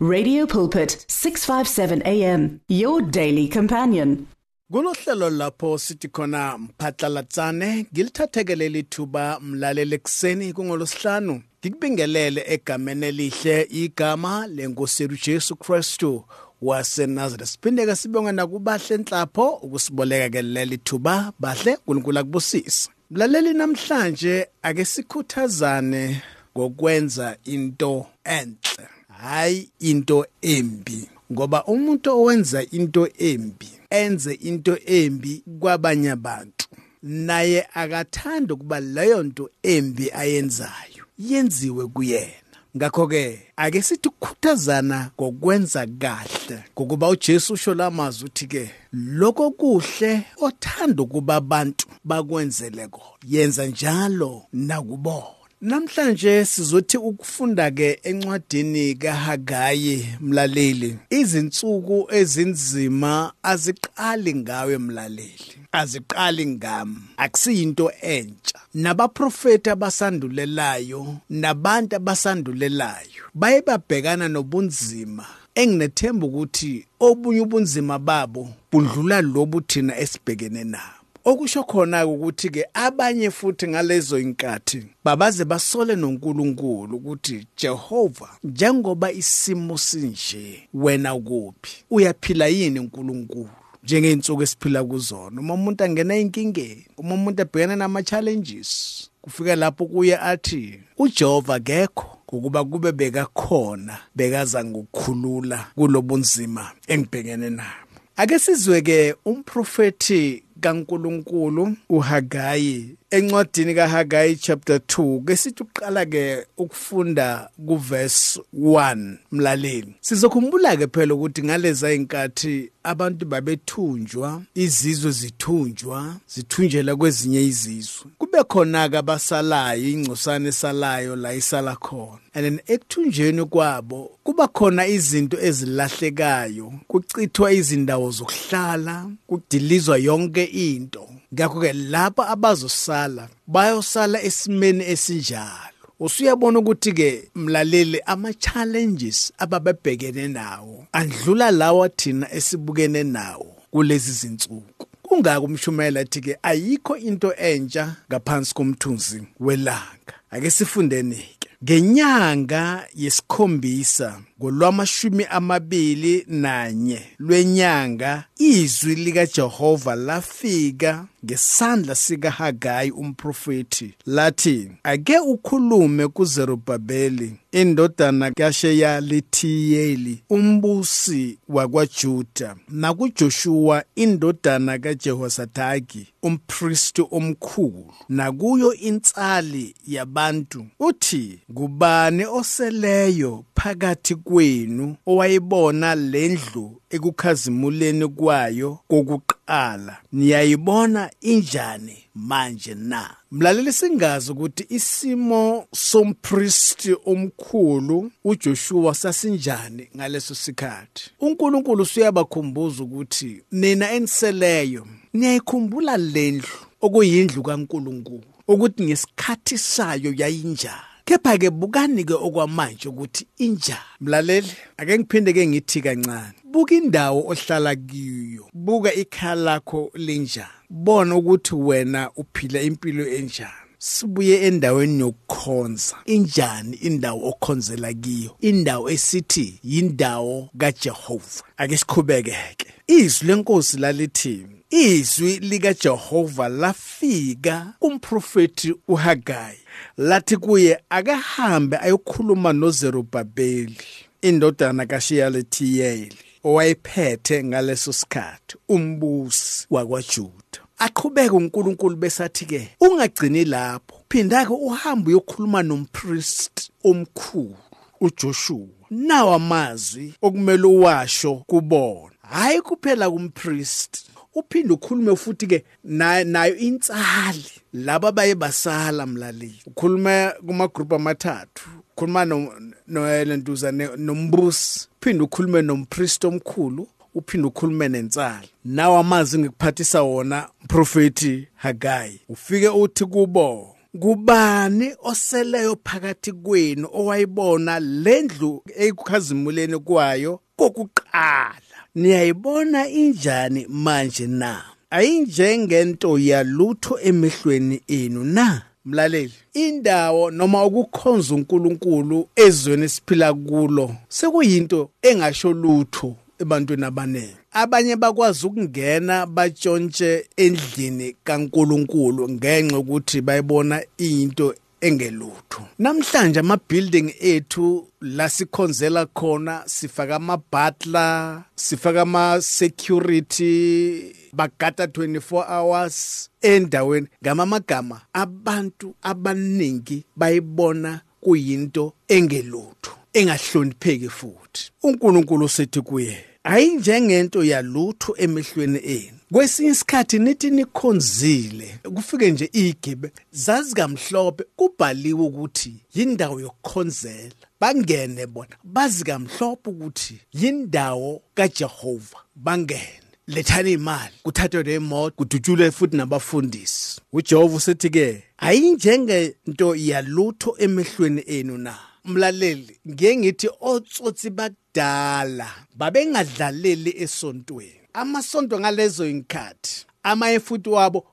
[0.00, 4.28] Radio Pulpit 657 AM your daily companion.
[4.72, 11.42] Kulohlelo lapho sithi khona mphatlalatsane ngilithathekele lithuba mlalele ekseni kungolosihlanu.
[11.60, 16.24] Ngikubingelele egameni elihle igama lenkosi yethu Jesu Kristu
[16.62, 22.88] waseNazareth siphindeke sibonga nakubahle enhlapho ukusiboleka ke leli thuba bahle uNkulunkulu akubusise.
[23.10, 26.22] Mlaleli namhlanje ake sikhuthazane
[26.56, 28.97] ngokwenza into enhle.
[29.22, 36.66] Hayi into embi ngoba umuntu owenza into embi enze into embi kwabanye abantu
[37.02, 42.32] naye akathanda ukuba leyo nto embi ayenzayo yenziwe kuyena.
[42.76, 50.22] Ngakho ke ake sithi ukukhuthazana ngokwenza kahle ngokuba uJesu usho lamazwi uthi ke lokho kuhle
[50.36, 55.37] othanda ukuba abantu bakwenzele kona yenza njalo nakubona.
[55.60, 60.98] Namhlanje sizothi ukufunda ke encwadini kaHagayi mlaleli.
[61.10, 65.58] Izinsuku ezinzima aziqali ngawe mlaleli.
[65.72, 68.58] Aziqali ngami akusiyinto entsha.
[68.74, 75.26] Nabaprofeti abasandulelayo nabantu abasandulelayo baye babhekana nobunzima.
[75.54, 83.30] Enginethemba ukuthi obunye ubunzima babo budlula lobu thina esibhekene nabo okusho khona ukuthi ke abanye
[83.30, 92.80] futhi ngalezo inkathi babaze basole noNkulunkulu ukuthi Jehova njengoba isimo sinje wena kuphi uyaphila yini
[92.80, 93.50] uNkulunkulu
[93.84, 95.40] njengeinsuku esiphila kuzona.
[95.40, 102.18] Uma umuntu angena inkingeni uma umuntu abhekana nama challenges kufika lapho kuye athi uJehova akekho
[102.32, 112.96] ukuba kube bekakhona bekaza ngokukhulula kulobunzima engibhekene nabo ake sizwe ke umprofeti kaNkuluNkulu uHagayi.
[113.10, 119.94] Encwadini kaHagayi chapter 2 ke sithi uqala ke ukufunda kuverse 1 mlaleli.
[120.00, 128.10] Sizokhumbula ke phela ukuthi ngaleza inkathi abantu babethunjwa izizwe zithunjwa zithunjela kwezinye izizwe.
[128.18, 132.18] Kube khona ke abasalayo ingcosana esalayo la isala khona.
[132.34, 141.08] And then ekuthunjweni kwabo kuba khona izinto ezilahlekayo kucithwa izindawo zokuhlala kudilizwa yonke into.
[141.34, 145.78] Ngakho ke lapha abazosala bayosala esimeni esinjalo.
[146.00, 154.86] Usuyabona ukuthi ke mlaleli ama challenges ababebhekene nawo andlula lawa thina esibukene nawo kulezi zinsuku.
[155.02, 160.14] Kungaka umshumayela athi ke ayikho into entsha ngaphansi komthunzi welanga.
[160.30, 161.24] Ake sifundeni
[161.64, 176.08] ngenyanga yesikhombisa ngolwamashumi amabili nanye lwenyanga izwi likaJehova lafika ngesandla sikaHagayi umprofeti lathi ake ukhulume
[176.08, 190.66] kuZerubabeli indodana kaSheyalithiyeli umbusi wakwaJuda nakuJoshua indodana kaJehoshathaki umpristi omkhulu nakuyo insali yabantu.
[190.80, 203.10] Uthi kubani oseleyo phakathi kwenu owayibona lendlu ekukhazimuleni kwayo kokuqala niyayibona injani manje na?
[203.32, 211.10] Mlaleli singazi ukuthi isimo sompristi omkhulu uJoshua sasinjani ngaleso sikhathi.
[211.20, 220.97] uNkulunkulu usuyabakhumbuza ukuthi nina eniseleyo niyayikhumbula lendlu okuyindlu kaNkulunkulu ukuthi ngesikhathi sayo yayinjani?
[221.08, 223.80] Kepha ke bukani ke okwamanje ukuthi injani?
[224.00, 226.34] Mlaleli ake ngiphinde ke ngithi kancane.
[226.44, 228.48] Buka indawo ohlala kiyo.
[228.52, 230.48] Buka ikhaya lakho linjani?
[230.70, 233.64] Bona ukuthi wena uphila impilo enjani?
[233.78, 235.96] Sibuye endaweni yokukhonza.
[236.04, 238.36] Injani indawo okhonzela kiyo?
[238.40, 241.42] Indawo esithi yindawo kaJehova.
[241.56, 249.58] Ake sikhubeke ke izwi lenkosi lalithi izwi likaJehova lafika kumprofeti uHagayi
[249.96, 253.76] lathi kuye akahambe ayokhuluma noZerubabeli
[254.22, 260.58] indodana kaSheyalithiyeli owayephethe ngaleso sikhathi umbusi wakwaJuda.
[260.78, 267.56] Aqhubeka uNkulunkulu besathi ke ungagcini lapho phinda ke uhambe uyokhuluma nompriest omkhulu
[268.00, 272.14] uJoshua nawa amazwi okumele uwasho kubona.
[272.22, 274.04] Hayi kuphela kumpriest
[274.34, 279.62] uphinde ukhulume futhi ke nayo insali laba baye basala mlaleli.
[279.66, 282.52] Ukhuluma kuma group amathathu ukhuluma no
[282.88, 292.20] noelentuza nombusi phinde ukhulume nompriest omkhulu uphinde ukhulume nensala nawo amazwi ngikuphathisa wona prophet Hagai
[292.28, 301.67] ufike uthi kubo kubani oseleyo phakathi kwenu owayibona lendlu ekukhazimuleni kwayo kokuqala?
[301.98, 304.62] Niyayibona injani manje na?
[304.90, 309.32] Ayinjengento yalutho emehlweni enu na mlaleli?
[309.54, 317.36] Indawo noma ukukhonza uNkulunkulu ezweni esiphila kulo sekuyinto engasho lutho ebantwini abaningi.
[317.52, 325.62] Abanye bakwazi ukungena batshontshe endlini kaNkulunkulu ngenxa ukuthi bayibona into engelutho.
[325.78, 335.58] Namhlanje ama building ethu la sikhonzela khona sifaka ama butler sifaka ama security bagada 24
[335.58, 337.06] hours endaweni.
[337.22, 344.70] Ngamamagama abantu abaningi bayibona kuyinto engelutho engahlonipheki futhi.
[344.82, 349.17] uNkulunkulu sethi kuye ayinjengento yalutho emehlweni enu.
[349.32, 357.34] Kwesinye isikhathi nithi nikhonzile kufike nje igibe zazi kamhlophe kubhaliwe ukuthi yindawo yokukhonzela.
[357.60, 362.18] Bangene bona bazi kamhlophe ukuthi yindawo kaJehova.
[362.34, 363.02] Bangene.
[363.26, 367.00] Lethani imali kuthathwe lemoto kudutshulwe futhi nabafundisi.
[367.12, 371.78] uJehova usethi ke ayinjengento yalutho emehlweni enu na?
[372.04, 377.87] Mlaleli ngiye ngithi otsotsi bakudala babengadlaleli esontweni.
[378.00, 381.06] Amasonto ngalezo inkhathi amaye futhi wabo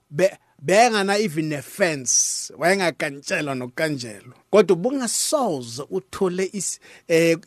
[0.59, 4.35] bengana even a fence wayengakantshelwa nokukanjelwa.
[4.51, 6.51] Kodwa bungasoze uthole
[7.07, 7.37] eh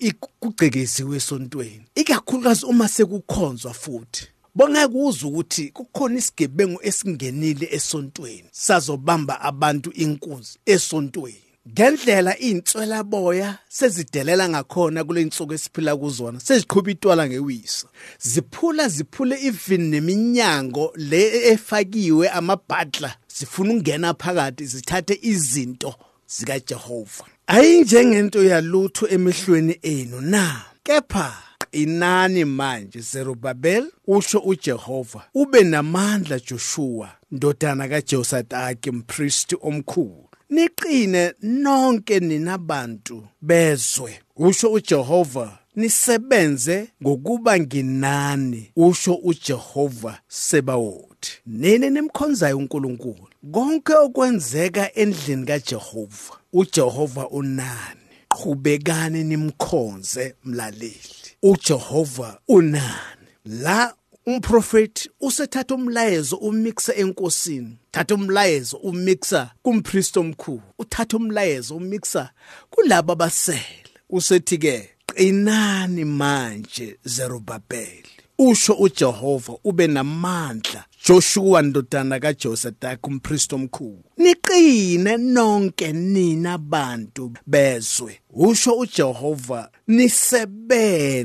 [0.41, 4.29] kugcekesiwe esontweni ikakhulukazi uma sekukhonzwa futhi.
[4.55, 11.48] Bongeke uzwe ukuthi kukhona isigebengu esingenile esontweni sazobamba abantu inkunzi esontweni.
[11.73, 17.87] Ngendlela inswela boya sezidelela ngakhona kule nsuku esiphila kuzona seziqhubha itwala ngewisa
[18.19, 25.95] ziphula ziphule even neminyango le efakiwe amabhadla zifuna ukungena phakathi zithathe izinto
[26.27, 30.65] zika Jehova ayinjengento yalutho emehlweni enu na?
[30.83, 31.43] Kepha
[31.73, 40.28] inani manje Zerubabel usho uJehova ube namandla Joshua ndodana kaJosataki mpriest omkhulu.
[40.51, 44.21] Niqine nonke ninabantu bezwe.
[44.37, 48.71] Usho uJehova nisebenze ngokuba nginani.
[48.77, 51.33] Usho uJehova Sebawothi.
[51.47, 53.29] Nini nimkhonzayo uNkulunkulu?
[53.53, 58.01] Konke okwenzeka endlini kaJehova uJehova unani.
[58.29, 61.19] Qhubekani nimkhonze mlaleli.
[61.43, 63.29] uJehova unani.
[63.45, 63.95] La
[64.29, 72.31] umprofeti usethatha umlayezo umixa enkosini thatha umlayezo umixa kumpriest omkhulu uthatha umlayezo umixa
[72.71, 73.89] kulabo abasele.
[74.11, 80.85] Usethi ke qinani manje Zerubabeli usho uJehova ube namandla.
[81.09, 84.05] Joshua ndodana kaJosadak umpriest omkhulu.
[84.17, 88.21] Niqine nonke nina abantu bezwe.
[88.31, 91.21] Usho uJehova nisebenze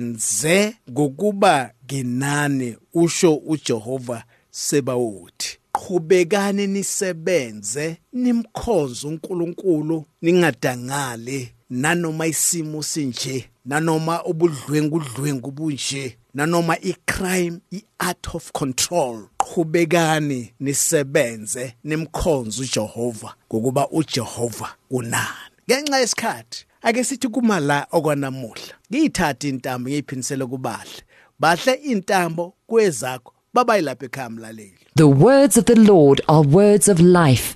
[0.91, 14.97] ngokuba nginani usho uJehova Sebawothi qhubekani nisebenze nimkhonze uNkulunkulu ningadangali nanoma isimo sinje nanoma ubudlwengu
[14.97, 25.49] udlwengu bunje nanoma icrime iart of control qhubekani nisebenze nimkhonze uJehova ngokuba uJehova unani.
[25.69, 31.03] Ngenxa yesikhathi ake sithi kuma la okwanamuhla ngiyithatha intambo ngiyiphindisele kubahle.
[31.39, 34.79] Bahle intambo kwezakho babayilapha ekhaya mlaleli.
[34.95, 37.55] The words of the Lord are words of life.